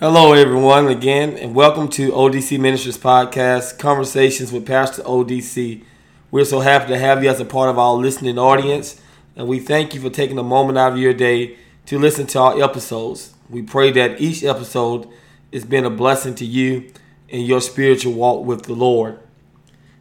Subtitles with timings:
[0.00, 5.84] Hello, everyone, again, and welcome to ODC Ministries Podcast Conversations with Pastor ODC.
[6.30, 8.98] We're so happy to have you as a part of our listening audience,
[9.36, 12.38] and we thank you for taking a moment out of your day to listen to
[12.38, 13.34] our episodes.
[13.50, 15.06] We pray that each episode
[15.52, 16.90] has been a blessing to you
[17.28, 19.18] in your spiritual walk with the Lord.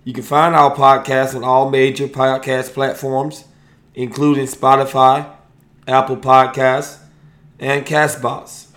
[0.05, 3.43] You can find our podcast on all major podcast platforms,
[3.95, 5.29] including Spotify,
[5.85, 6.99] Apple Podcasts,
[7.59, 8.68] and Castbox.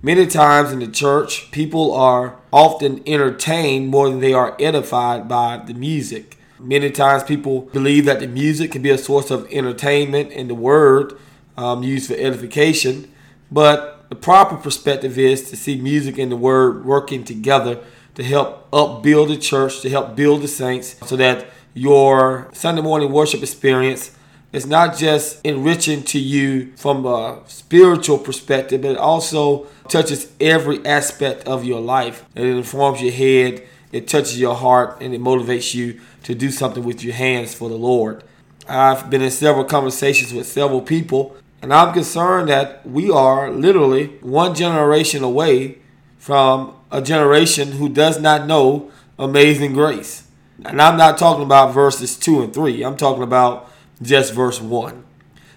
[0.00, 5.58] Many times in the church, people are often entertained more than they are edified by
[5.58, 6.38] the music.
[6.62, 10.54] Many times people believe that the music can be a source of entertainment and the
[10.54, 11.18] word
[11.56, 13.12] um, used for edification.
[13.50, 17.80] But the proper perspective is to see music and the word working together
[18.14, 23.10] to help upbuild the church, to help build the saints, so that your Sunday morning
[23.10, 24.16] worship experience
[24.52, 30.84] is not just enriching to you from a spiritual perspective, but it also touches every
[30.84, 32.24] aspect of your life.
[32.36, 36.50] And it informs your head, it touches your heart, and it motivates you to do
[36.50, 38.24] something with your hands for the Lord.
[38.68, 44.06] I've been in several conversations with several people, and I'm concerned that we are literally
[44.20, 45.78] one generation away
[46.18, 50.26] from a generation who does not know amazing grace.
[50.64, 53.70] And I'm not talking about verses 2 and 3, I'm talking about
[54.00, 55.04] just verse 1.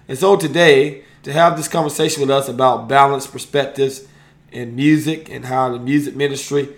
[0.08, 4.06] And so today, to have this conversation with us about balanced perspectives
[4.52, 6.68] in music and how the music ministry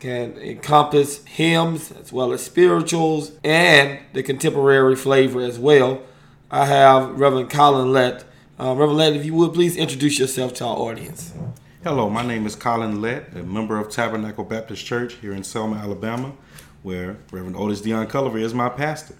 [0.00, 6.02] can encompass hymns as well as spirituals and the contemporary flavor as well.
[6.50, 8.24] I have Reverend Colin Lett.
[8.58, 11.32] Uh, Reverend Lett, if you would please introduce yourself to our audience.
[11.82, 15.76] Hello, my name is Colin Lett, a member of Tabernacle Baptist Church here in Selma,
[15.76, 16.32] Alabama,
[16.82, 19.16] where Reverend Otis Dion Cullery is my pastor.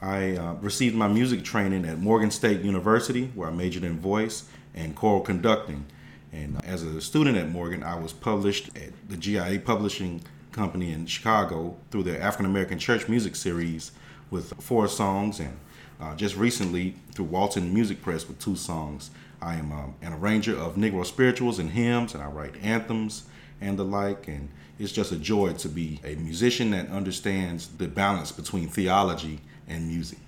[0.00, 4.44] I uh, received my music training at Morgan State University, where I majored in voice
[4.74, 5.86] and choral conducting.
[6.32, 11.06] And as a student at Morgan, I was published at the GIA Publishing Company in
[11.06, 13.92] Chicago through the African American Church Music Series
[14.30, 15.58] with four songs, and
[16.00, 19.10] uh, just recently through Walton Music Press with two songs.
[19.40, 23.24] I am um, an arranger of Negro spirituals and hymns, and I write anthems
[23.60, 24.28] and the like.
[24.28, 24.48] And
[24.78, 29.88] it's just a joy to be a musician that understands the balance between theology and
[29.88, 30.18] music.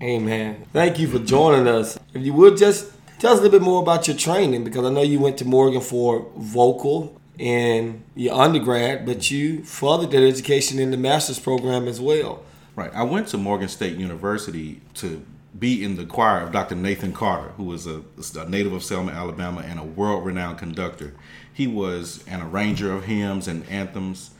[0.00, 0.64] Amen.
[0.72, 1.98] Thank you for joining us.
[2.14, 4.90] If you would just Tell us a little bit more about your training because I
[4.90, 10.78] know you went to Morgan for vocal in your undergrad, but you furthered that education
[10.78, 12.44] in the master's program as well.
[12.76, 12.94] Right.
[12.94, 15.26] I went to Morgan State University to
[15.58, 16.76] be in the choir of Dr.
[16.76, 18.04] Nathan Carter, who was a,
[18.36, 21.12] a native of Selma, Alabama, and a world renowned conductor.
[21.52, 24.30] He was an arranger of hymns and anthems.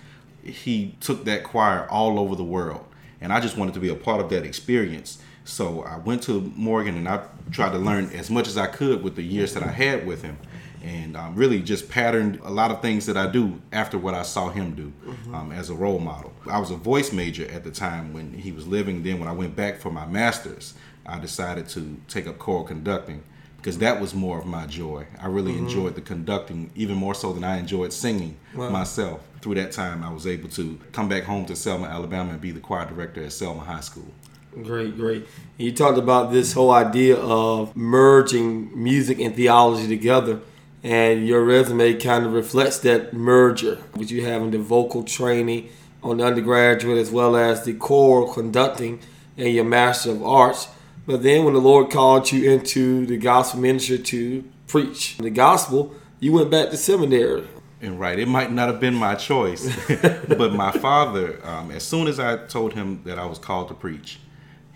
[0.45, 2.85] He took that choir all over the world.
[3.21, 5.21] And I just wanted to be a part of that experience.
[5.49, 9.03] So I went to Morgan and I tried to learn as much as I could
[9.03, 10.37] with the years that I had with him.
[10.85, 14.23] And um, really just patterned a lot of things that I do after what I
[14.23, 15.35] saw him do mm-hmm.
[15.35, 16.33] um, as a role model.
[16.49, 19.03] I was a voice major at the time when he was living.
[19.03, 23.25] Then, when I went back for my master's, I decided to take up choral conducting
[23.57, 25.07] because that was more of my joy.
[25.21, 25.67] I really mm-hmm.
[25.67, 28.69] enjoyed the conducting even more so than I enjoyed singing wow.
[28.69, 29.27] myself.
[29.41, 32.51] Through that time, I was able to come back home to Selma, Alabama, and be
[32.51, 34.13] the choir director at Selma High School.
[34.55, 35.27] Great, great.
[35.57, 40.41] You talked about this whole idea of merging music and theology together,
[40.83, 45.69] and your resume kind of reflects that merger, which you have in the vocal training
[46.03, 49.01] on the undergraduate as well as the choral conducting
[49.37, 50.69] and your Master of Arts.
[51.07, 55.95] But then when the Lord called you into the gospel ministry to preach the gospel,
[56.21, 57.47] you went back to seminary.
[57.81, 62.09] And right, it might not have been my choice, but my father, um, as soon
[62.09, 64.19] as I told him that I was called to preach,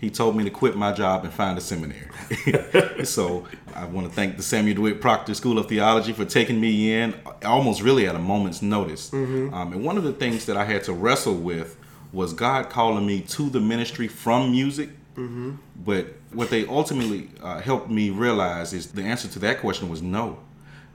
[0.03, 2.09] he told me to quit my job and find a seminary.
[3.05, 6.91] so I want to thank the Samuel DeWitt Proctor School of Theology for taking me
[6.91, 7.15] in
[7.45, 9.11] almost really at a moment's notice.
[9.11, 9.53] Mm-hmm.
[9.53, 11.77] Um, and one of the things that I had to wrestle with
[12.11, 14.89] was God calling me to the ministry from music.
[15.15, 15.53] Mm-hmm.
[15.85, 20.01] But what they ultimately uh, helped me realize is the answer to that question was
[20.01, 20.39] no.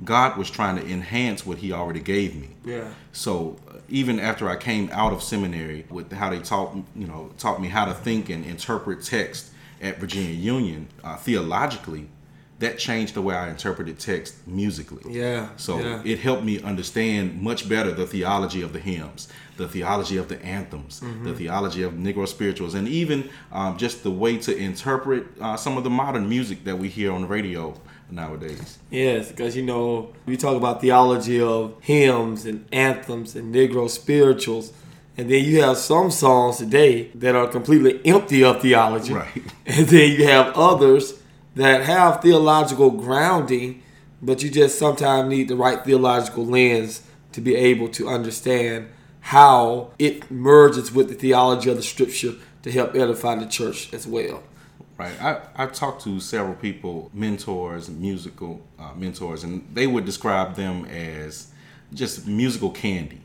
[0.05, 2.51] God was trying to enhance what He already gave me.
[2.63, 2.93] Yeah.
[3.13, 3.57] So
[3.89, 7.69] even after I came out of seminary, with how they taught you know taught me
[7.69, 9.51] how to think and interpret text
[9.81, 12.09] at Virginia Union uh, theologically,
[12.59, 15.13] that changed the way I interpreted text musically.
[15.13, 15.51] Yeah.
[15.57, 16.03] So yeah.
[16.05, 20.43] it helped me understand much better the theology of the hymns, the theology of the
[20.45, 21.25] anthems, Mm-hmm.
[21.25, 25.77] the theology of Negro spirituals, and even um, just the way to interpret uh, some
[25.77, 27.75] of the modern music that we hear on the radio
[28.11, 28.79] nowadays.
[28.91, 34.73] Yes, because you know, we talk about theology of hymns and anthems and Negro spirituals,
[35.17, 39.15] and then you have some songs today that are completely empty of theology.
[39.15, 39.43] Right.
[39.67, 41.21] And then you have others
[41.55, 43.83] that have theological grounding,
[44.23, 47.03] but you just sometimes need the right theological lens
[47.33, 48.89] to be able to understand
[49.21, 52.33] how it merges with the theology of the scripture
[52.63, 54.43] to help edify the church as well.
[54.99, 55.23] Right.
[55.23, 60.85] I, I've talked to several people, mentors, musical uh, mentors, and they would describe them
[60.87, 61.53] as
[61.95, 63.21] just musical candy.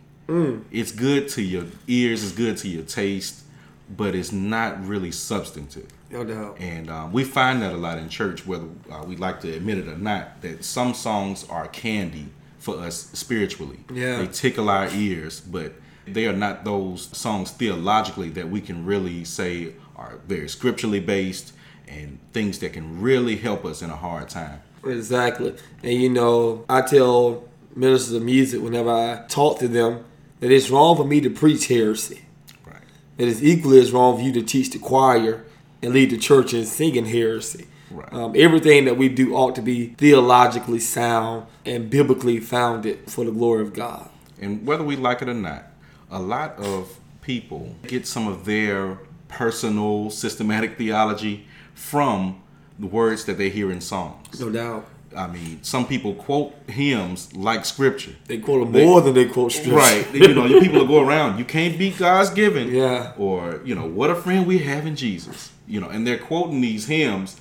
[0.71, 3.43] It's good to your ears, it's good to your taste,
[3.89, 5.87] but it's not really substantive.
[6.09, 6.59] No doubt.
[6.59, 9.79] And um, we find that a lot in church, whether uh, we like to admit
[9.79, 12.27] it or not, that some songs are candy
[12.59, 13.79] for us spiritually.
[13.91, 14.19] Yeah.
[14.19, 15.73] They tickle our ears, but
[16.05, 21.53] they are not those songs theologically that we can really say are very scripturally based
[21.88, 24.62] and things that can really help us in a hard time.
[24.85, 25.56] Exactly.
[25.81, 27.44] And you know, I tell
[27.75, 30.03] ministers of music whenever I talk to them
[30.39, 32.24] that it's wrong for me to preach heresy.
[32.65, 32.81] Right.
[33.18, 35.45] It is equally as wrong for you to teach the choir
[35.81, 37.68] and lead the church in singing heresy.
[37.89, 38.12] Right.
[38.12, 43.31] Um, everything that we do ought to be theologically sound and biblically founded for the
[43.31, 44.09] glory of God.
[44.41, 45.65] And whether we like it or not,
[46.09, 52.41] a lot of people get some of their personal systematic theology from
[52.79, 54.39] the words that they hear in songs.
[54.39, 54.87] No doubt.
[55.15, 58.15] I mean, some people quote hymns like scripture.
[58.25, 59.75] They quote them more than they quote scripture.
[59.75, 60.13] Right.
[60.13, 62.73] you know, people will go around, you can't beat God's given.
[62.73, 63.13] Yeah.
[63.17, 65.51] Or, you know, what a friend we have in Jesus.
[65.67, 67.39] You know, and they're quoting these hymns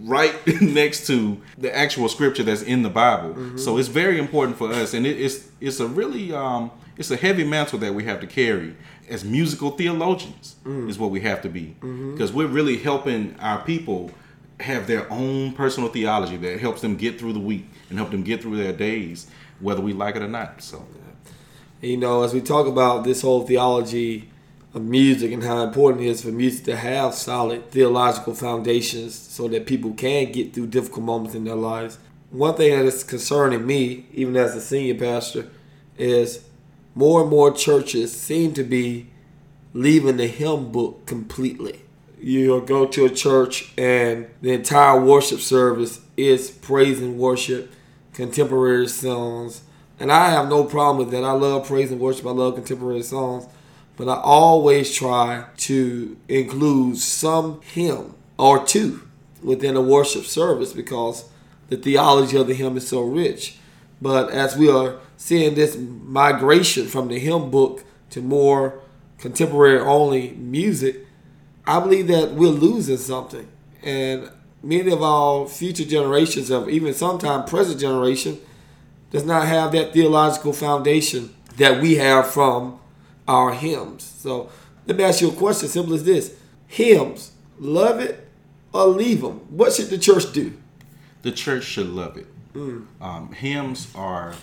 [0.00, 3.30] right next to the actual scripture that's in the Bible.
[3.30, 3.58] Mm-hmm.
[3.58, 7.16] So it's very important for us and it, it's it's a really um it's a
[7.16, 8.74] heavy mantle that we have to carry
[9.10, 10.88] as musical theologians Mm.
[10.88, 11.74] is what we have to be.
[11.80, 12.12] Mm-hmm.
[12.12, 14.10] Because we're really helping our people
[14.60, 18.22] have their own personal theology that helps them get through the week and help them
[18.22, 19.26] get through their days,
[19.58, 20.62] whether we like it or not.
[20.62, 20.84] So
[21.80, 24.28] You know, as we talk about this whole theology
[24.74, 29.48] of music and how important it is for music to have solid theological foundations so
[29.48, 31.98] that people can get through difficult moments in their lives.
[32.30, 35.48] One thing that is concerning me, even as a senior pastor,
[35.98, 36.44] is
[36.94, 39.08] more and more churches seem to be
[39.72, 41.80] leaving the hymn book completely.
[42.20, 47.72] You'll go to a church and the entire worship service is praise and worship,
[48.12, 49.62] contemporary songs.
[49.98, 51.24] And I have no problem with that.
[51.24, 52.26] I love praise and worship.
[52.26, 53.46] I love contemporary songs.
[53.96, 59.02] But I always try to include some hymn or two
[59.42, 61.28] within a worship service because
[61.68, 63.58] the theology of the hymn is so rich.
[64.00, 68.80] But as we are seeing this migration from the hymn book to more
[69.18, 71.06] contemporary only music,
[71.66, 73.46] I believe that we're losing something.
[73.82, 74.30] And
[74.62, 78.38] many of our future generations of even sometime present generation
[79.10, 82.78] does not have that theological foundation that we have from
[83.28, 84.04] our hymns.
[84.04, 84.50] So
[84.86, 86.34] let me ask you a question, simple as this.
[86.66, 88.26] Hymns, love it
[88.72, 89.40] or leave them?
[89.50, 90.56] What should the church do?
[91.22, 92.26] the church should love it.
[93.00, 94.34] Um, hymns are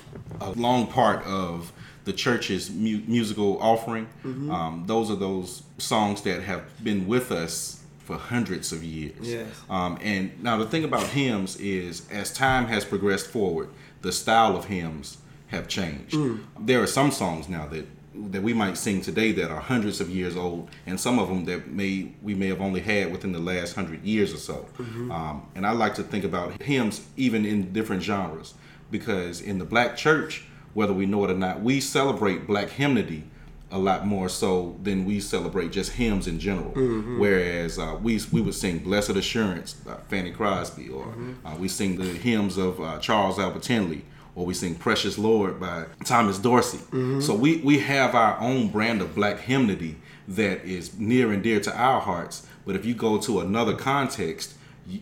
[0.41, 1.71] a long part of
[2.05, 4.07] the church's mu- musical offering.
[4.23, 9.15] Um, those are those songs that have been with us for hundreds of years.
[9.27, 9.47] Yes.
[9.69, 13.67] Um, and now the thing about hymns is, as time has progressed forward,
[14.01, 16.15] the style of hymns have changed.
[16.59, 17.85] There are some songs now that
[18.31, 21.45] that we might sing today that are hundreds of years old, and some of them
[21.45, 24.65] that may we may have only had within the last hundred years or so.
[25.11, 28.53] Um, and I like to think about hymns even in different genres,
[28.91, 33.23] because in the black church, whether we know it or not, we celebrate black hymnody
[33.69, 36.71] a lot more so than we celebrate just hymns in general.
[37.19, 41.13] Whereas uh, we we would sing "Blessed Assurance" by Fanny Crosby, or
[41.45, 44.05] uh, we sing the hymns of uh, Charles Albert Tindley,
[44.37, 46.79] or we sing "Precious Lord" by Thomas Dorsey.
[47.21, 49.95] So we we have our own brand of black hymnody
[50.27, 52.45] that is near and dear to our hearts.
[52.65, 54.53] But if you go to another context,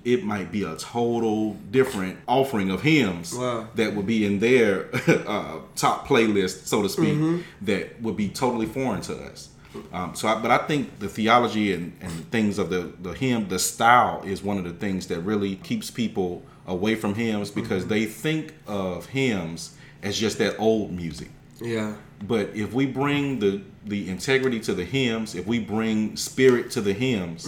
[0.04, 3.68] it might be a total different offering of hymns Wow.
[3.76, 4.88] that would be in their
[5.28, 7.18] uh, top playlist, so to speak,
[7.62, 9.50] that would be totally foreign to us.
[9.92, 13.50] Um, so, I, but I think the theology and, and things of the the hymn,
[13.50, 17.88] the style is one of the things that really keeps people away from hymns because
[17.88, 21.30] they think of hymns as just that old music.
[21.62, 21.96] Yeah.
[22.28, 26.82] But if we bring the the integrity to the hymns, if we bring spirit to
[26.82, 27.48] the hymns,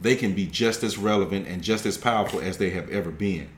[0.00, 3.48] they can be just as relevant and just as powerful as they have ever been.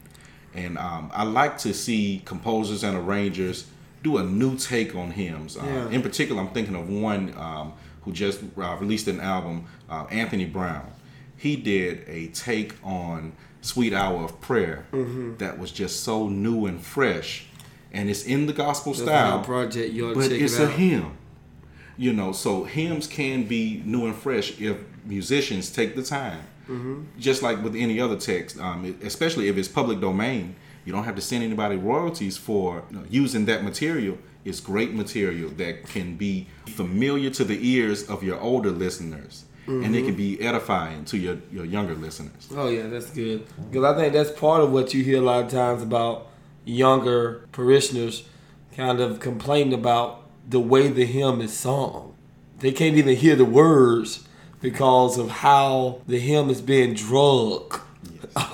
[0.55, 3.67] And um, I like to see composers and arrangers
[4.03, 5.57] do a new take on hymns.
[5.57, 5.89] Uh, Yeah.
[5.89, 7.73] In particular, I'm thinking of one um,
[8.03, 10.91] who just uh, released an album, uh, Anthony Brown.
[11.39, 13.33] He did a take on
[13.63, 15.37] Sweet Hour of Prayer Mm-hmm.
[15.39, 17.47] that was just so new and fresh.
[17.93, 19.95] And it's in the gospel That's style project.
[19.97, 21.17] To but it's it a hymn
[21.99, 27.03] you know so hymns can be new and fresh if musicians take the time Mm-hmm.
[27.19, 30.55] just like with any other text um, especially if it's public domain
[30.85, 34.95] you don't have to send anybody royalties for you know, using that material it's great
[34.95, 39.95] material that can be familiar to the ears of your older listeners and Mm-hmm.
[39.95, 43.47] it can be edifying to your, your younger listeners Oh yeah, that's good.
[43.71, 46.27] Because I think that's part of what you hear a lot of times about
[46.65, 48.25] younger parishioners
[48.77, 52.15] kind of complaining about the way the hymn is sung.
[52.59, 54.27] They can't even hear the words
[54.61, 57.81] because of how the hymn is being drug.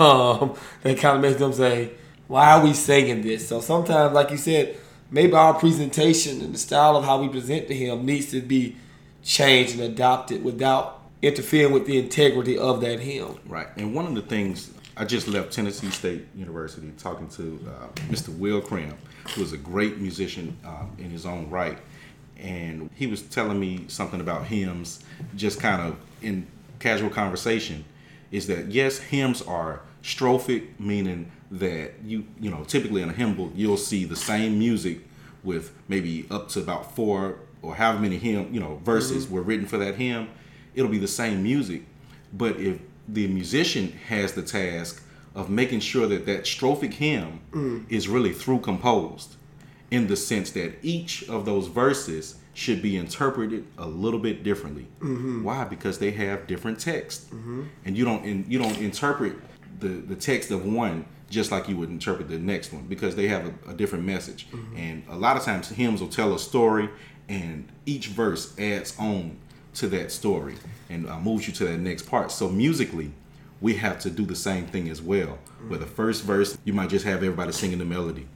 [0.01, 1.93] Um, that kind of makes them say,
[2.27, 4.77] "Why are we singing this?" So sometimes, like you said,
[5.09, 8.75] maybe our presentation and the style of how we present the hymn needs to be
[9.23, 13.39] changed and adopted without interfering with the integrity of that hymn.
[13.47, 13.69] Right.
[13.77, 18.37] And one of the things I just left Tennessee State University talking to uh, Mr.
[18.37, 18.95] Will Cram,
[19.35, 21.79] who is a great musician um, in his own right.
[22.37, 25.05] And he was telling me something about hymns,
[25.37, 26.47] just kind of in
[26.79, 27.85] casual conversation,
[28.31, 33.35] is that yes, hymns are strophic, meaning that you, you know, typically in a hymn
[33.35, 35.01] book, you'll see the same music
[35.43, 39.67] with maybe up to about four or however many hymn, you know, verses were written
[39.67, 40.29] for that hymn.
[40.79, 41.83] It'll be the same music.
[42.33, 45.03] But if the musician has the task
[45.35, 47.85] of making sure that that strophic hymn mm.
[47.91, 49.35] is really through composed
[49.91, 54.87] in the sense that each of those verses should be interpreted a little bit differently.
[55.01, 55.45] Mm-hmm.
[55.45, 55.65] Why?
[55.65, 57.65] Because they have different text, mm-hmm.
[57.85, 59.35] and you don't in, you don't interpret
[59.81, 63.29] the the text of one just like you would interpret the next one because they
[63.29, 64.49] have a, a different message.
[64.51, 64.77] Mm-hmm.
[64.77, 66.89] And a lot of times hymns will tell a story,
[67.29, 69.39] and each verse adds on
[69.79, 70.55] to that story
[70.91, 72.31] and uh, moves you to that next part.
[72.31, 73.13] So musically,
[73.61, 75.39] we have to do the same thing as well.
[75.69, 78.27] Where the first verse, you might just have everybody singing the melody.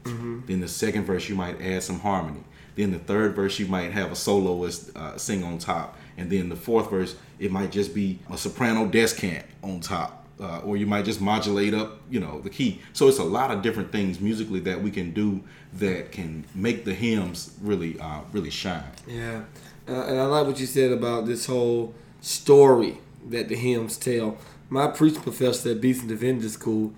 [0.46, 2.42] Then the second verse, you might add some harmony.
[2.74, 5.96] Then the third verse, you might have a soloist uh, sing on top.
[6.16, 10.26] And then the fourth verse, it might just be a soprano descant on top.
[10.40, 12.80] Uh, or you might just modulate up, you know, the key.
[12.92, 15.40] So it's a lot of different things musically that we can do
[15.74, 18.82] that can make the hymns really, uh, really shine.
[19.06, 19.42] Yeah,
[19.88, 22.98] uh, and I like what you said about this whole story
[23.28, 24.38] that the hymns tell.
[24.68, 26.92] My preaching professor at Beeson Divinity School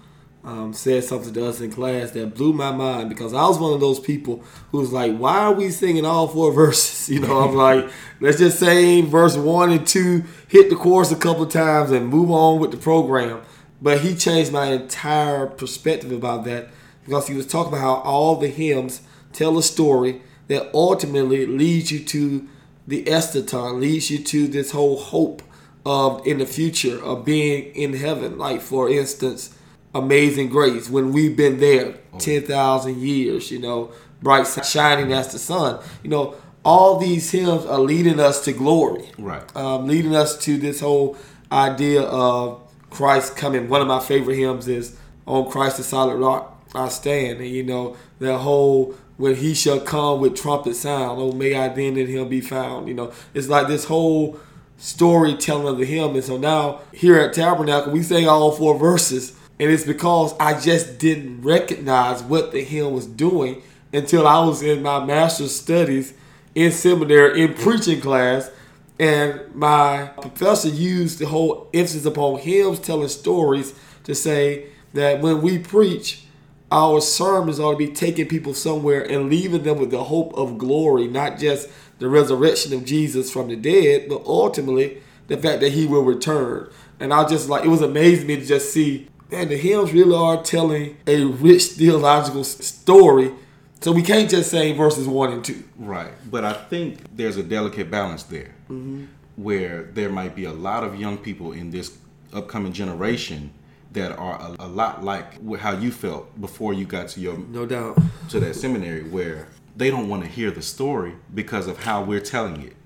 [0.45, 3.73] um, said something to us in class that blew my mind because I was one
[3.73, 7.41] of those people who was like, "Why are we singing all four verses?" You know,
[7.41, 11.91] I'm like, "Let's just sing verse one and two, hit the chorus a couple times,
[11.91, 13.41] and move on with the program."
[13.81, 16.69] But he changed my entire perspective about that
[17.05, 19.01] because he was talking about how all the hymns
[19.33, 22.49] tell a story that ultimately leads you to
[22.87, 25.43] the eschaton, leads you to this whole hope
[25.87, 28.39] of in the future of being in heaven.
[28.39, 29.55] Like for instance,
[29.95, 35.39] Amazing Grace, when we've been there ten thousand years, you know, bright shining as the
[35.39, 35.81] sun.
[36.03, 39.45] You know, all these hymns are leading us to glory Right.
[39.57, 41.17] um, leading us to this whole
[41.53, 42.61] idea of
[42.91, 43.69] Christ coming.
[43.69, 47.63] One of my favorite hymns is "On Christ the Solid Rock I Stand," and you
[47.63, 52.07] know the whole "When He shall come with trumpet sound, oh may I then in
[52.07, 54.39] Him be found." You know, it's like this whole
[54.77, 56.15] storytelling of the hymn.
[56.15, 60.59] And so now here at Tabernacle, we sing all four verses, and it's because I
[60.59, 66.15] just didn't recognize what the hymn was doing until I was in my master's studies
[66.55, 68.51] in seminary in preaching class
[68.99, 75.43] and my professor used the whole emphasis upon hymns telling stories to say that when
[75.43, 76.24] we preach,
[76.71, 80.59] our sermons ought to be taking people somewhere and leaving them with the hope of
[80.59, 81.69] glory, not just
[81.99, 86.71] the resurrection of Jesus from the dead, but ultimately the fact that he will return.
[87.01, 90.15] And I just like, it was amazing me to just see, man, the hymns really
[90.15, 93.33] are telling a rich theological story.
[93.81, 95.63] So we can't just say verses one and two.
[95.77, 96.13] Right.
[96.31, 99.05] But I think there's a delicate balance there mm-hmm.
[99.37, 101.97] where there might be a lot of young people in this
[102.33, 103.53] upcoming generation
[103.95, 107.65] that are a, a lot like how you felt before you got to your No
[107.65, 107.99] doubt.
[108.29, 112.21] to that seminary where they don't want to hear the story because of how we're
[112.21, 112.77] telling it.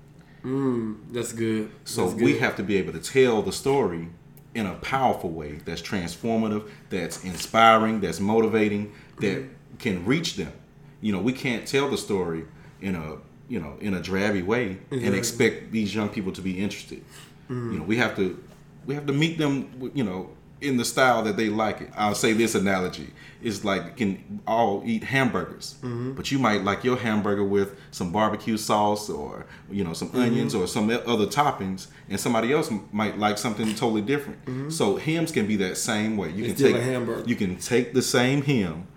[0.43, 1.69] Mm, that's good.
[1.83, 4.07] So That's we have to be able to tell the story
[4.55, 9.77] in a powerful way that's transformative, that's inspiring, that's motivating, that mm-hmm.
[9.77, 10.53] can reach them.
[11.01, 12.45] You know, we can't tell the story
[12.81, 16.59] in a you know in a drabby way and expect these young people to be
[16.59, 17.03] interested.
[17.49, 17.77] You mm.
[17.79, 18.41] know, we have to
[18.85, 20.29] we have to meet them you know
[20.61, 21.89] in the style that they like it.
[21.95, 23.11] I'll say this analogy:
[23.41, 26.13] it's like you can all eat hamburgers, Mm-hmm.
[26.13, 30.19] but you might like your hamburger with some barbecue sauce or you know some Mm-hmm.
[30.21, 34.71] onions or some other toppings, and somebody else might like something totally different.
[34.71, 36.29] So hymns can be that same way.
[36.31, 36.51] You Mm-hmm.
[36.51, 37.23] It's can take a hamburger.
[37.29, 38.87] you can take the same hymn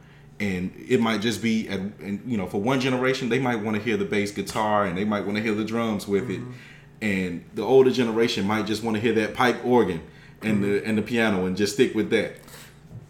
[0.41, 3.77] and it might just be at and you know for one generation they might want
[3.77, 6.51] to hear the bass guitar and they might want to hear the drums with Mm-hmm.
[6.51, 6.57] it
[7.01, 10.01] and the older generation might just want to hear that pipe organ
[10.45, 12.37] and the and the piano and just stick with that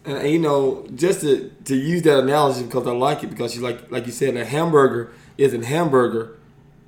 [0.05, 3.55] And, and, you know, just to, to use that analogy because I like it because
[3.55, 6.37] you like like you said, a hamburger is a hamburger,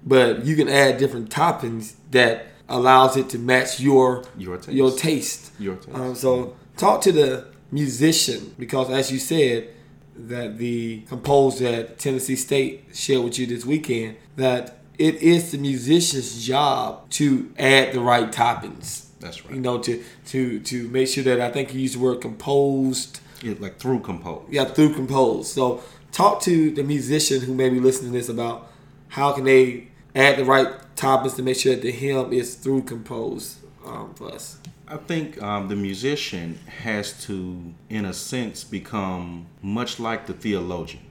[0.05, 4.71] but you can add different toppings that allows it to match your Your taste.
[4.71, 5.51] Your taste.
[5.59, 5.95] Your taste.
[5.95, 9.69] Um, so talk to the musician because as you said
[10.15, 15.57] that the composer at Tennessee State shared with you this weekend that it is the
[15.57, 19.04] musician's job to add the right toppings.
[19.19, 19.55] That's right.
[19.55, 23.19] You know, to to to make sure that I think you used the word composed.
[23.43, 24.51] it, like through composed.
[24.51, 25.51] Yeah, through compose.
[25.51, 28.71] So talk to the musician who may be listening to this about
[29.09, 32.83] how can they add the right topics to make sure that the hymn is through
[32.83, 34.57] composed um, for us.
[34.87, 41.01] I think um, the musician has to, in a sense, become much like the theologian,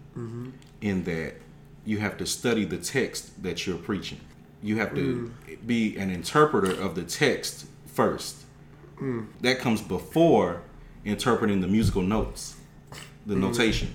[0.80, 1.34] in that
[1.84, 4.20] you have to study the text that you're preaching.
[4.62, 5.32] You have to
[5.66, 8.36] be an interpreter of the text first.
[9.40, 10.62] That comes before
[11.04, 12.56] interpreting the musical notes,
[13.26, 13.42] the mm-hmm.
[13.42, 13.94] notation.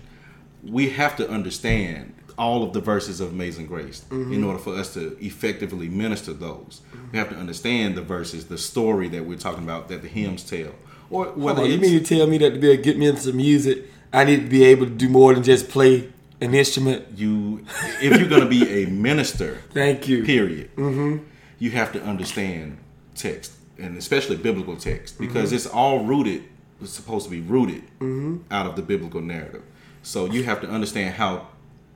[0.63, 4.45] We have to understand all of the verses of Amazing Grace in mm-hmm.
[4.45, 6.81] order for us to effectively minister those.
[7.11, 10.43] We have to understand the verses, the story that we're talking about that the hymns
[10.43, 10.73] tell.
[11.09, 13.07] Or whether Oh, you mean to tell me that to be able to get me
[13.07, 16.53] into some music, I need to be able to do more than just play an
[16.53, 17.05] instrument?
[17.17, 17.65] you
[18.01, 20.23] if you're going to be a minister Thank you.
[20.23, 21.25] period mm-hmm.
[21.57, 22.77] you have to understand
[23.15, 25.55] text and especially biblical text because mm-hmm.
[25.55, 26.43] it's all rooted
[26.81, 28.37] it's supposed to be rooted mm-hmm.
[28.51, 29.63] out of the biblical narrative.
[30.01, 31.47] So you have to understand how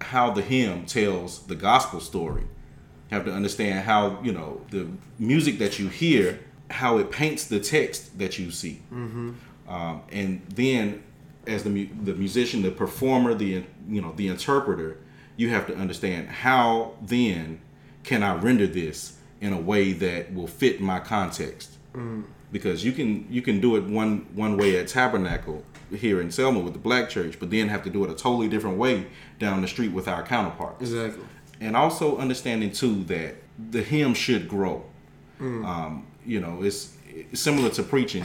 [0.01, 2.41] how the hymn tells the gospel story.
[3.09, 4.87] You have to understand how you know the
[5.19, 8.81] music that you hear how it paints the text that you see.
[8.91, 9.31] Mm-hmm.
[9.69, 11.03] Um, and then
[11.47, 14.97] as the the musician, the performer, the you know the interpreter,
[15.37, 17.61] you have to understand how then
[18.03, 21.77] can I render this in a way that will fit my context.
[22.51, 26.59] Because you can you can do it one one way at Tabernacle here in Selma
[26.59, 29.07] with the Black Church, but then have to do it a totally different way
[29.39, 31.23] down the street with our counterparts Exactly.
[31.61, 33.35] and also understanding too that
[33.71, 34.83] the hymn should grow.
[35.39, 38.23] Um, you know, it's, it's similar to preaching.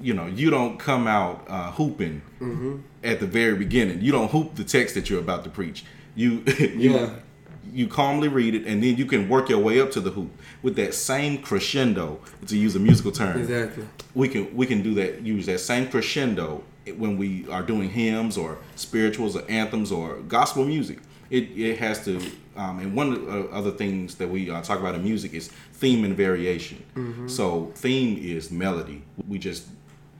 [0.00, 2.22] You know, you don't come out uh, hooping
[3.04, 4.00] at the very beginning.
[4.00, 5.84] You don't hoop the text that you're about to preach.
[6.14, 7.14] You you Yeah.
[7.72, 10.30] You calmly read it, and then you can work your way up to the hoop
[10.62, 12.20] with that same crescendo.
[12.46, 13.86] To use a musical term, Exactly.
[14.14, 16.62] we can we can do that use that same crescendo
[16.96, 20.98] when we are doing hymns or spirituals or anthems or gospel music.
[21.30, 22.20] It, it has to
[22.56, 25.48] um, and one of the other things that we uh, talk about in music is
[25.74, 27.28] theme and variation.
[27.28, 29.02] So theme is melody.
[29.28, 29.68] We just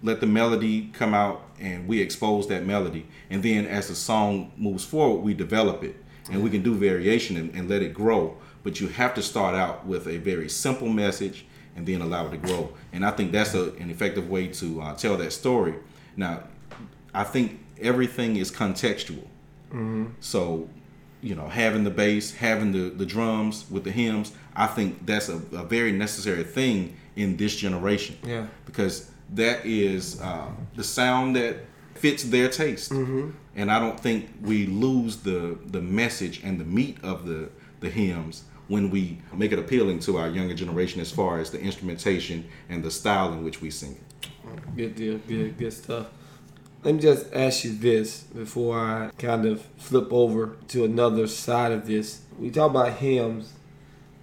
[0.02, 3.06] let the melody come out and we expose that melody.
[3.28, 5.96] And then as the song moves forward we develop it
[6.30, 8.36] and we can do variation and, and let it grow.
[8.62, 12.30] But you have to start out with a very simple message and then allow it
[12.30, 12.72] to grow.
[12.92, 15.74] And i think that's a, an effective way to uh, tell that story.
[16.16, 16.44] Now
[17.14, 19.26] i think everything is contextual.
[20.20, 20.68] So,
[21.20, 25.28] you know, having the bass, having the, the drums with the hymns, I think that's
[25.28, 28.18] a, a very necessary thing in this generation.
[28.24, 28.46] Yeah.
[28.66, 31.56] Because that is uh, the sound that
[32.00, 32.92] fits their taste.
[32.92, 33.30] Mm-hmm.
[33.56, 37.90] And I don't think we lose the the message and the meat of the the
[37.90, 42.48] hymns when we make it appealing to our younger generation as far as the instrumentation
[42.68, 44.76] and the style in which we sing it.
[44.76, 45.18] Good deal.
[45.26, 46.06] Good, good stuff.
[46.84, 51.72] Let me just ask you this before I kind of flip over to another side
[51.72, 52.20] of this.
[52.38, 53.52] We talk about hymns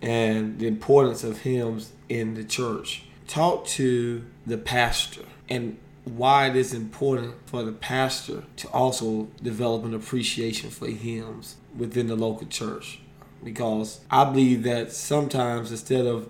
[0.01, 3.03] and the importance of hymns in the church.
[3.27, 5.77] Talk to the pastor and
[6.15, 12.07] why it is important for the pastor to also develop an appreciation for hymns within
[12.07, 12.99] the local church.
[13.43, 16.29] Because I believe that sometimes instead of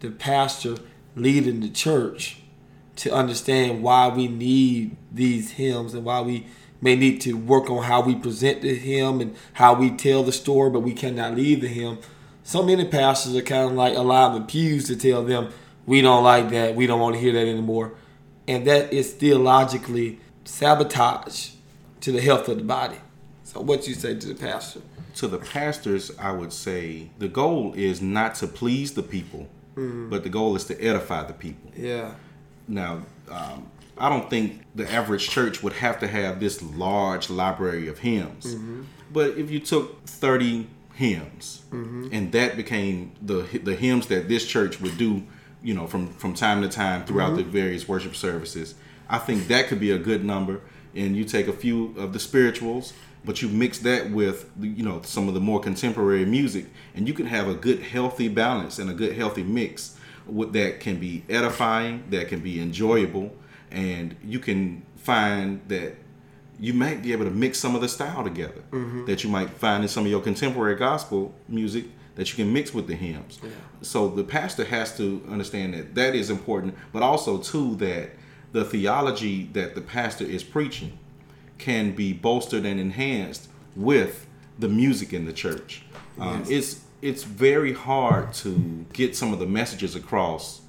[0.00, 0.76] the pastor
[1.14, 2.38] leading the church,
[2.98, 6.46] to understand why we need these hymns and why we
[6.80, 10.32] may need to work on how we present the hymn and how we tell the
[10.32, 11.98] story, but we cannot leave the hymn.
[12.42, 15.52] So many pastors are kind of like allowing the pews to tell them,
[15.86, 17.92] we don't like that, we don't want to hear that anymore.
[18.48, 21.50] And that is theologically sabotage
[22.00, 22.98] to the health of the body.
[23.44, 24.80] So, what you say to the pastor?
[25.18, 30.22] to the pastors, I would say the goal is not to please the people, but
[30.22, 31.72] the goal is to edify the people.
[31.76, 32.14] Yeah.
[32.68, 37.88] Now, um, I don't think the average church would have to have this large library
[37.88, 38.54] of hymns.
[38.54, 38.82] Mm-hmm.
[39.12, 42.08] But if you took 30 hymns mm-hmm.
[42.12, 45.24] and that became the the hymns that this church would do,
[45.62, 47.38] you know, from from time to time throughout mm-hmm.
[47.38, 48.74] the various worship services,
[49.08, 50.60] I think that could be a good number.
[50.94, 52.92] And you take a few of the spirituals,
[53.24, 57.14] but you mix that with you know some of the more contemporary music, and you
[57.14, 59.96] can have a good healthy balance and a good healthy mix
[60.28, 63.34] that can be edifying, that can be enjoyable,
[63.70, 65.94] and you can find that
[66.60, 69.04] you might be able to mix some of the style together mm-hmm.
[69.06, 71.84] that you might find in some of your contemporary gospel music
[72.18, 73.38] that you can mix with the hymns.
[73.40, 73.50] Yeah.
[73.80, 78.10] So the pastor has to understand that that is important, but also too that
[78.50, 80.98] the theology that the pastor is preaching
[81.58, 84.26] can be bolstered and enhanced with
[84.58, 85.84] the music in the church.
[86.18, 86.50] Um, yes.
[86.50, 90.62] it's it's very hard to get some of the messages across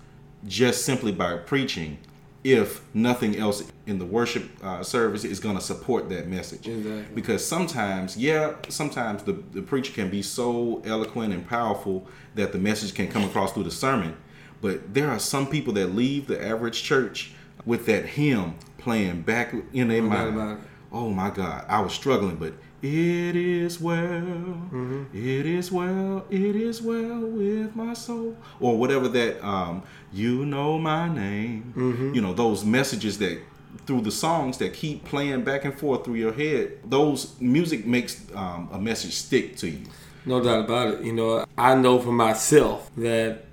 [0.45, 1.97] just simply by preaching
[2.43, 6.67] if nothing else in the worship uh, service is going to support that message.
[6.67, 7.05] Exactly.
[7.13, 12.57] Because sometimes, yeah, sometimes the, the preacher can be so eloquent and powerful that the
[12.57, 14.15] message can come across through the sermon.
[14.61, 17.33] But there are some people that leave the average church
[17.65, 20.61] with that hymn playing back in their mind.
[20.91, 25.03] Oh my God, I was struggling, but it is well, mm-hmm.
[25.13, 30.79] it is well, it is well with my soul, or whatever that um, you know
[30.79, 31.73] my name.
[31.75, 32.13] Mm-hmm.
[32.13, 33.39] You know those messages that
[33.85, 36.77] through the songs that keep playing back and forth through your head.
[36.85, 39.85] Those music makes um, a message stick to you.
[40.25, 41.01] No doubt about it.
[41.01, 43.43] You know, I know for myself that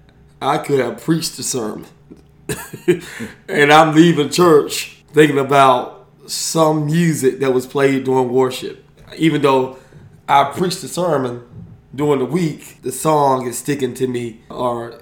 [0.40, 1.86] I could have preached a sermon,
[3.48, 8.85] and I'm leaving church thinking about some music that was played during worship
[9.16, 9.78] even though
[10.28, 11.46] I preached the sermon
[11.94, 15.00] during the week, the song is sticking to me or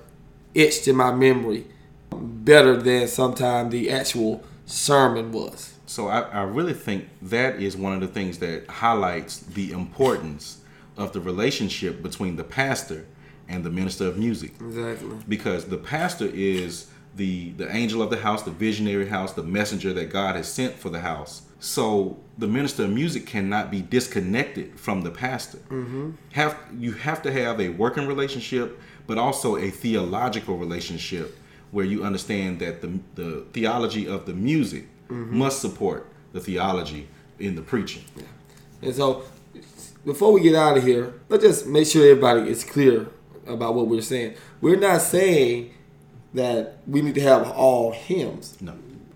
[0.55, 1.67] etched in my memory
[2.13, 5.75] better than sometimes the actual sermon was.
[5.87, 10.61] So I, I really think that is one of the things that highlights the importance
[10.97, 13.07] of the relationship between the pastor
[13.49, 14.53] and the minister of music.
[14.61, 15.17] Exactly.
[15.29, 19.93] Because the pastor is the the angel of the house, the visionary house, the messenger
[19.93, 21.43] that God has sent for the house.
[21.65, 25.57] So the minister of music cannot be disconnected from the pastor.
[25.71, 26.11] Mm-hmm.
[26.33, 31.39] Have you have to have a working relationship, but also a theological relationship
[31.71, 35.39] where you understand that the the theology of the music mm-hmm.
[35.39, 38.05] must support the theology in the preaching.
[38.15, 38.25] Yeah.
[38.83, 39.25] And so,
[40.05, 43.07] before we get out of here, let's just make sure everybody is clear
[43.47, 44.35] about what we're saying.
[44.61, 45.73] We're not saying
[46.35, 48.61] that we need to have all hymns.
[48.61, 48.75] No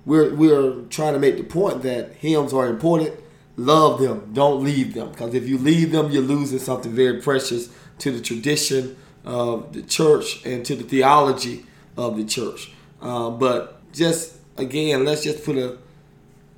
[0.08, 3.14] we're we're trying to make the point that hymns are important.
[3.58, 4.30] Love them.
[4.32, 5.10] Don't leave them.
[5.10, 7.68] Because if you leave them, you're losing something very precious
[7.98, 11.66] to the tradition of the church and to the theology
[11.96, 12.72] of the church.
[13.02, 15.76] Uh, but just again, let's just put a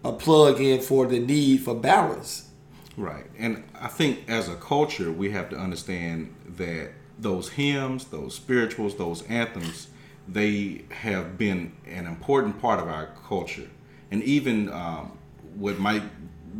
[0.04, 2.50] a plug in for the need for balance.
[2.96, 3.26] Right.
[3.36, 8.96] And I think as a culture, we have to understand that those hymns, those spirituals,
[8.96, 9.88] those anthems
[10.32, 13.68] they have been an important part of our culture,
[14.10, 15.18] and even um,
[15.56, 16.02] what might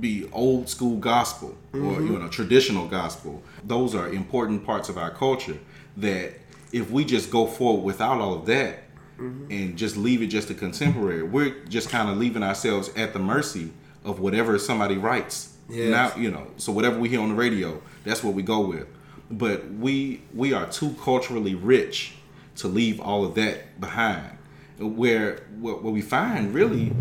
[0.00, 1.86] be old school gospel mm-hmm.
[1.86, 3.42] or you know traditional gospel.
[3.64, 5.58] Those are important parts of our culture
[5.96, 6.34] that
[6.72, 8.84] if we just go forward without all of that
[9.18, 9.50] mm-hmm.
[9.50, 13.18] and just leave it just a contemporary, we're just kind of leaving ourselves at the
[13.18, 13.70] mercy
[14.04, 15.56] of whatever somebody writes.
[15.68, 15.90] Yes.
[15.90, 18.88] Now you know, so whatever we hear on the radio, that's what we go with.
[19.30, 22.14] But we we are too culturally rich
[22.56, 24.38] to leave all of that behind.
[24.78, 26.92] Where what, what we find really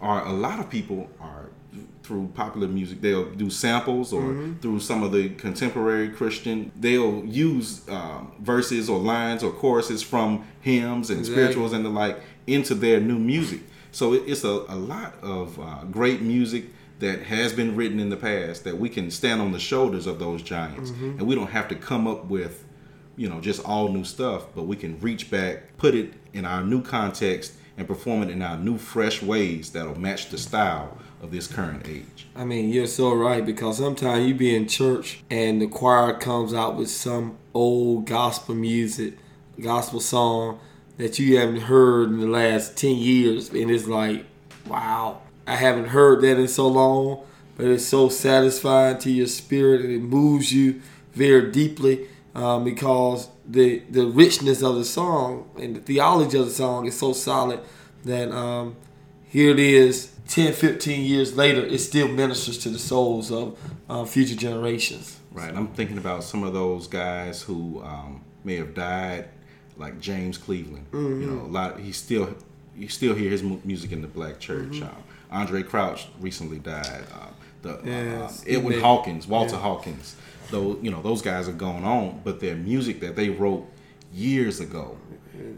[0.00, 1.50] are a lot of people are
[2.08, 4.54] through popular music they'll do samples or mm-hmm.
[4.60, 10.42] through some of the contemporary christian they'll use um, verses or lines or choruses from
[10.62, 11.42] hymns and exactly.
[11.42, 13.60] spirituals and the like into their new music
[13.92, 16.64] so it's a, a lot of uh, great music
[16.98, 20.18] that has been written in the past that we can stand on the shoulders of
[20.18, 21.18] those giants mm-hmm.
[21.18, 22.64] and we don't have to come up with
[23.18, 26.62] you know, just all new stuff, but we can reach back, put it in our
[26.62, 31.32] new context, and perform it in our new, fresh ways that'll match the style of
[31.32, 32.28] this current age.
[32.36, 36.54] I mean, you're so right because sometimes you be in church and the choir comes
[36.54, 39.14] out with some old gospel music,
[39.60, 40.60] gospel song
[40.96, 44.26] that you haven't heard in the last 10 years, and it's like,
[44.66, 47.24] wow, I haven't heard that in so long,
[47.56, 50.80] but it's so satisfying to your spirit and it moves you
[51.14, 52.06] very deeply
[52.38, 56.98] um, because the the richness of the song and the theology of the song is
[56.98, 57.60] so solid
[58.04, 58.76] that um,
[59.28, 64.04] here it is 10 15 years later it still ministers to the souls of uh,
[64.04, 69.28] future generations right i'm thinking about some of those guys who um, may have died
[69.76, 71.22] like james cleveland mm-hmm.
[71.22, 72.34] you know a lot he still
[72.78, 74.80] you still hear his music in the black church.
[74.80, 74.84] Mm-hmm.
[74.84, 77.04] Um, Andraé Crouch recently died.
[77.12, 78.80] Um, the uh, Yes, Edwin he.
[78.80, 79.62] Hawkins, Walter Yeah.
[79.62, 80.16] Hawkins.
[80.50, 83.66] Though you know those guys are going on, but their music that they wrote
[84.12, 84.96] years ago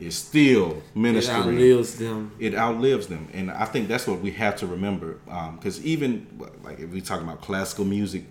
[0.01, 2.33] is still It outlives them.
[2.39, 6.27] it outlives them and i think that's what we have to remember um, because even
[6.63, 8.25] like if we talk about classical music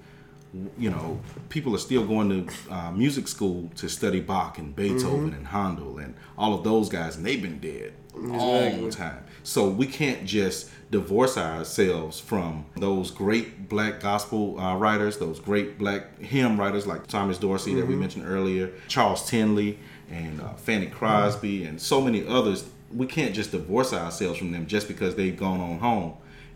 [0.77, 5.33] you know people are still going to uh, music school to study bach and beethoven
[5.33, 9.23] and handel and all of those guys and they've been dead all the time.
[9.43, 15.77] So we can't just divorce ourselves from those great black gospel uh, writers those great
[15.77, 19.77] black hymn writers like thomas dorsey that we mentioned earlier charles tindley
[20.09, 22.65] and uh, fanny crosby and so many others.
[22.91, 26.13] We can't just divorce ourselves from them just because they've gone on home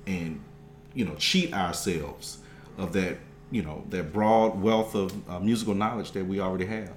[0.07, 0.41] and
[0.93, 2.39] you know cheat ourselves
[2.77, 3.17] of that
[3.53, 6.91] you know that broad wealth of uh, musical knowledge that we already have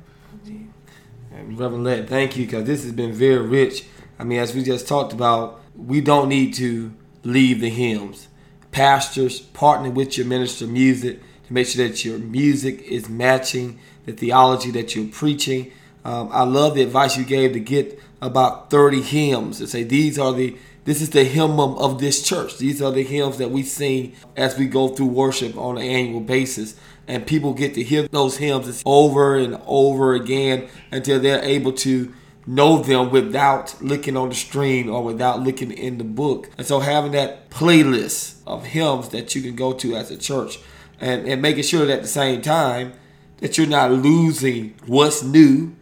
[1.30, 3.84] Reverend Lett, thank you, because this has been very rich.
[4.18, 6.92] I mean, as we just talked about, we don't need to
[7.24, 8.28] leave the hymns.
[8.72, 13.78] Pastors, partner with your minister of music to make sure that your music is matching
[14.04, 15.72] the theology that you're preaching.
[16.04, 20.18] Um, I love the advice you gave to get about 30 hymns and say these
[20.18, 20.56] are the
[20.86, 22.58] this is the hymn of this church.
[22.58, 26.20] These are the hymns that we sing as we go through worship on an annual
[26.20, 26.76] basis.
[27.08, 32.14] And people get to hear those hymns over and over again until they're able to
[32.46, 36.48] know them without looking on the screen or without looking in the book.
[36.56, 40.60] And so having that playlist of hymns that you can go to as a church
[41.00, 42.92] and, and making sure that at the same time
[43.38, 45.74] that you're not losing what's new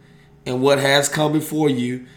[0.47, 2.07] and what has come before you,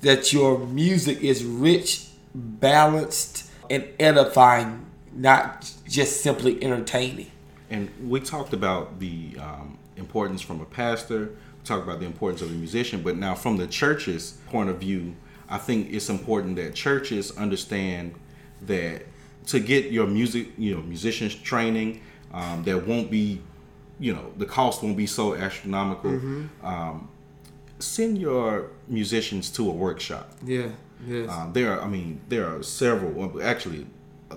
[0.00, 2.05] that your music is rich,
[2.36, 7.30] balanced, and edifying, not just simply entertaining.
[7.70, 11.30] And we talked about the um, importance from a pastor.
[11.30, 13.02] We talked about the importance of a musician.
[13.02, 15.16] But now, from the church's point of view,
[15.48, 18.14] I think it's important that churches understand
[18.62, 19.02] that
[19.46, 23.40] to get your music, you know, musicians training, um, there won't be,
[23.98, 26.10] you know, the cost won't be so astronomical.
[26.62, 27.08] Um,
[27.78, 30.32] send your musicians to a workshop.
[30.44, 30.70] Yeah,
[31.06, 31.28] yes.
[31.30, 33.42] Um, there are, I mean, there are several.
[33.42, 33.86] Actually,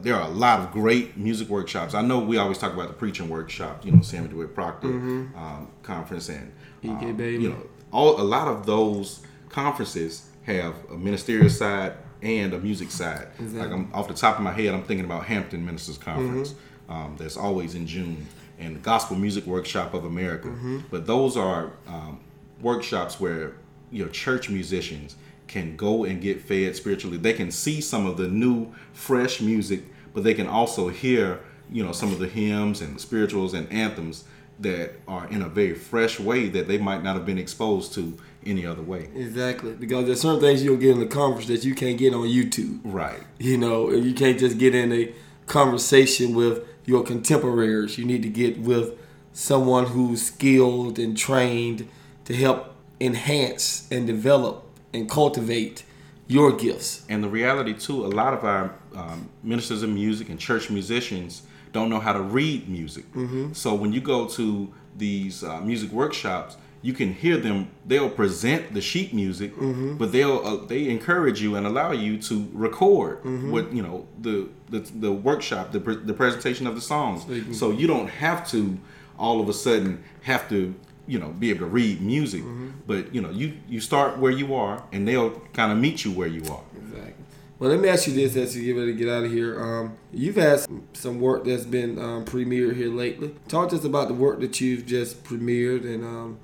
[0.02, 1.94] there are a lot of great music workshops.
[1.94, 4.88] I know we always talk about the preaching workshop, you know, Sammy DeWitt Proctor
[5.36, 6.52] um, conference, and
[6.98, 12.60] um, you know, all a lot of those conferences have a ministerial side and a
[12.60, 13.28] music side.
[13.40, 16.54] Like I'm off the top of my head, I'm thinking about Hampton Ministers Conference.
[16.90, 18.26] Um, that's always in June,
[18.60, 20.50] and the Gospel Music Workshop of America.
[20.92, 22.20] But those are um,
[22.62, 23.54] workshops where
[23.92, 25.16] you know church musicians
[25.50, 27.18] can go and get fed spiritually.
[27.18, 29.84] They can see some of the new, fresh music,
[30.14, 34.24] but they can also hear, you know, some of the hymns and spirituals and anthems
[34.60, 38.18] that are in a very fresh way that they might not have been exposed to
[38.46, 39.10] any other way.
[39.16, 42.28] Exactly, because there's certain things you'll get in the conference that you can't get on
[42.28, 42.80] YouTube.
[42.84, 43.22] Right.
[43.40, 45.14] You know, you can't just get in a
[45.48, 47.98] conversation with your contemporaries.
[47.98, 48.98] You need to get with
[49.34, 51.88] someone who's skilled and trained
[52.26, 55.84] to help enhance and develop and cultivate
[56.28, 57.06] your gifts.
[57.10, 61.44] And the reality too, a lot of our um, ministers of music and church musicians
[61.74, 63.06] don't know how to read music.
[63.54, 67.68] So when you go to these uh, music workshops, you can hear them.
[67.86, 69.52] They'll present the sheet music,
[69.98, 73.20] but they'll uh, they encourage you and allow you to record
[73.52, 77.26] what you know the the, the workshop, the, pre- the presentation of the songs.
[77.58, 78.78] So you don't have to
[79.18, 80.74] all of a sudden have to
[81.10, 82.44] you know be able to read music,
[82.88, 86.12] but you know you you start where you are, and they'll kind of meet you
[86.12, 86.64] where you are.
[86.78, 87.14] Exactly.
[87.58, 89.62] Well, let me ask you this as you get ready to get out of here.
[89.62, 93.36] Um, you've had some- work that's been um, premiered here lately.
[93.50, 96.40] Talk to us about the work that you've just premiered, and um,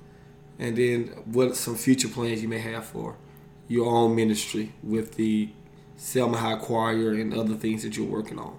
[0.58, 3.16] and then what some future plans you may have for
[3.68, 5.48] your own ministry with the
[5.96, 8.58] Selma High Choir and other things that you're working on.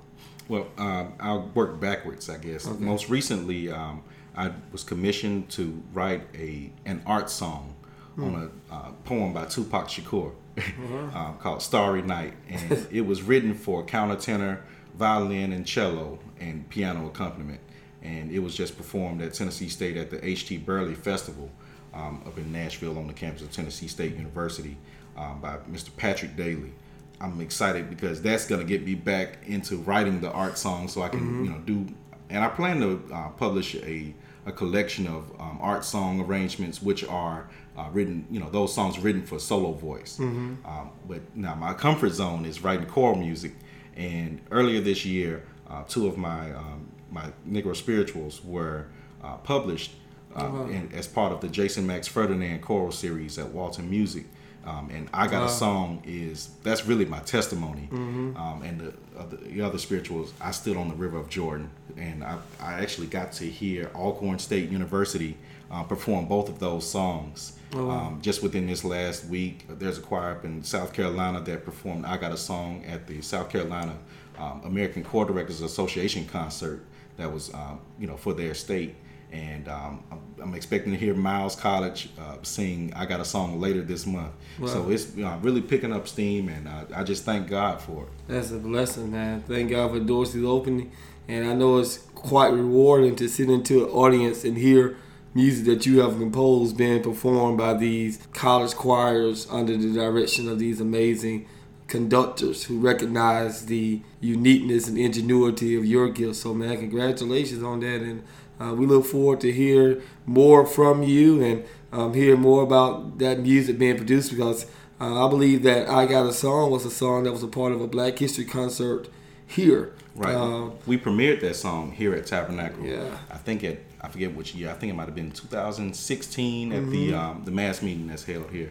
[0.50, 2.68] Well, um, I'll work backwards, I guess.
[2.68, 2.84] Okay.
[2.84, 4.02] Most recently, um,
[4.38, 7.76] I was commissioned to write a an art song
[8.20, 10.32] on a uh, poem by Tupac Shakur
[11.14, 14.62] uh, called "Starry Night," and it was written for countertenor,
[14.96, 17.60] violin, and cello, and piano accompaniment.
[18.04, 20.60] And it was just performed at Tennessee State at the H.T.
[20.60, 21.50] Burleigh Festival
[21.94, 24.78] um, up in Nashville on the campus of Tennessee State University
[25.18, 25.90] um, by Mr.
[25.98, 26.72] Patrick Dailey.
[27.20, 31.10] I'm excited because that's gonna get me back into writing the art song, so I
[31.10, 31.88] can you know do.
[32.30, 34.14] And I plan to uh, publish a
[34.48, 38.98] a collection of um, art song arrangements, which are uh, written, you know, those songs
[38.98, 40.18] written for solo voice.
[40.66, 43.54] Um, but now my comfort zone is writing choral music.
[43.96, 48.88] And earlier this year, uh, two of my um, my Negro spirituals were
[49.24, 49.92] uh, published
[50.36, 50.68] uh, wow.
[50.68, 54.26] in, as part of the Jason Max Ferdinand choral series at Walton Music.
[54.68, 57.88] Um, and I got a song is that's really my testimony.
[58.36, 61.70] Um, and the, uh, the, the other spirituals, I stood on the river of Jordan,
[61.96, 65.38] and I, I actually got to hear Alcorn State University
[65.72, 67.54] uh, perform both of those songs.
[67.74, 72.06] Um, just within this last week, there's a choir up in South Carolina that performed
[72.06, 73.98] "I Got a Song" at the South Carolina
[74.38, 76.86] um, American Choral Directors Association concert
[77.18, 78.96] that was, um, you know, for their state.
[79.32, 83.60] And um, I'm, I'm expecting to hear Miles College uh, sing "I Got a Song"
[83.60, 84.32] later this month.
[84.66, 88.04] So it's you know, really picking up steam, and uh, I just thank God for
[88.04, 88.10] it.
[88.28, 89.42] That's a blessing, man.
[89.42, 90.92] Thank God for doors He's opening.
[91.28, 94.98] And I know it's quite rewarding to sit into an audience and hear
[95.34, 100.58] music that you have composed being performed by these college choirs under the direction of
[100.58, 101.48] these amazing
[101.88, 106.36] conductors who recognize the uniqueness and ingenuity of your gift.
[106.36, 108.02] So, man, congratulations on that.
[108.02, 108.24] And
[108.62, 113.40] uh, we look forward to hear more from you and um, hear more about that
[113.40, 114.66] music being produced because
[115.00, 117.72] uh, I believe that I Got a Song was a song that was a part
[117.72, 119.08] of a Black History concert
[119.46, 119.94] here.
[120.16, 120.34] Right.
[120.34, 122.84] Um, we premiered that song here at Tabernacle.
[122.86, 123.18] Yeah.
[123.30, 123.84] I think it.
[124.02, 124.70] I forget which year.
[124.70, 127.16] I think it might have been 2016 at the Mm-hmm.
[127.20, 128.70] um, the mass meeting that's held here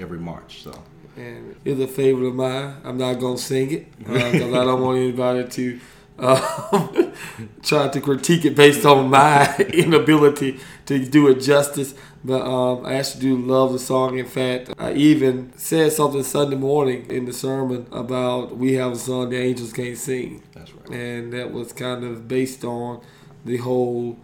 [0.00, 0.62] every March.
[0.62, 0.72] So
[1.16, 2.76] and it's a favorite of mine.
[2.84, 5.80] I'm not gonna sing it because I don't want anybody to
[6.18, 7.10] uh,
[7.62, 11.94] try to critique it based on my inability to do it justice.
[12.24, 14.18] But um, I actually do love the song.
[14.18, 18.96] In fact, I even said something Sunday morning in the sermon about we have a
[18.96, 20.90] song the angels can't sing, that's right.
[20.90, 23.02] and that was kind of based on
[23.44, 24.16] the whole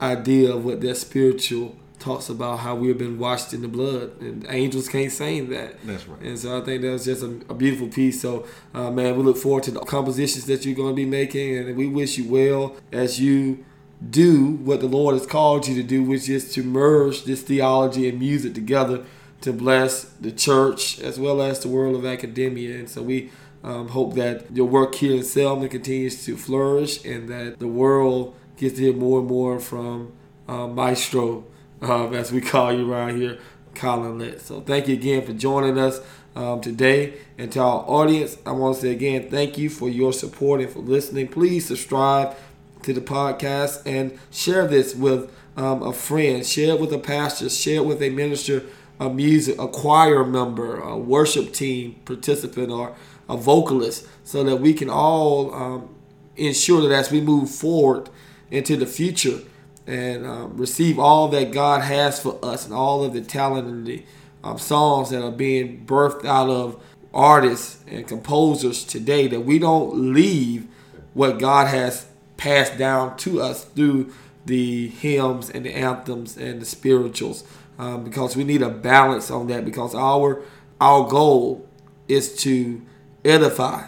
[0.00, 4.46] idea of what that spiritual talks about how we've been washed in the blood and
[4.48, 5.76] angels can't sing that.
[5.84, 6.20] That's right.
[6.20, 8.20] and so i think that was just a, a beautiful piece.
[8.20, 11.56] So uh, man we look forward to the compositions that you're going to be making
[11.56, 13.64] and we wish you well as you
[14.10, 18.08] do what the lord has called you to do which is to merge this theology
[18.08, 19.04] and music together
[19.42, 22.76] to bless the church as well as the world of academia.
[22.76, 23.30] And so we
[23.62, 28.34] um, hope that your work here in Selma continues to flourish and that the world
[28.56, 30.12] gets to hear more and more from
[30.48, 31.44] uh, Maestro,
[31.82, 33.38] um, as we call you around here,
[33.74, 34.40] Colin Litt.
[34.40, 36.00] So thank you again for joining us
[36.34, 37.14] um, today.
[37.36, 40.70] And to our audience, I want to say again, thank you for your support and
[40.70, 41.28] for listening.
[41.28, 42.36] Please subscribe
[42.82, 47.48] to the podcast and share this with um, a friend, share it with a pastor,
[47.48, 48.64] share it with a minister
[48.98, 52.94] of music, a choir member, a worship team participant, or
[53.28, 55.94] a vocalist, so that we can all um,
[56.36, 58.08] ensure that as we move forward
[58.50, 59.40] into the future
[59.86, 63.86] and um, receive all that God has for us and all of the talent and
[63.86, 64.04] the
[64.44, 70.12] um, songs that are being birthed out of artists and composers today, that we don't
[70.12, 70.66] leave
[71.14, 74.12] what God has passed down to us through
[74.46, 77.44] the hymns and the anthems and the spirituals
[77.78, 80.42] um, because we need a balance on that because our
[80.80, 81.66] our goal
[82.08, 82.82] is to
[83.24, 83.86] edify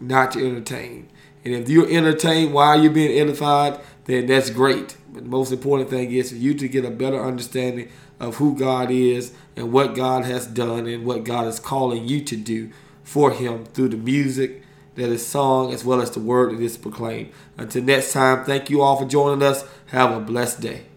[0.00, 1.08] not to entertain.
[1.44, 5.90] And if you're entertained while you're being edified then that's great but the most important
[5.90, 9.94] thing is for you to get a better understanding of who God is and what
[9.94, 12.70] God has done and what God is calling you to do
[13.02, 14.62] for him through the music
[14.94, 17.32] that is sung as well as the word that is proclaimed.
[17.56, 19.64] Until next time, thank you all for joining us.
[19.86, 20.89] Have a blessed day.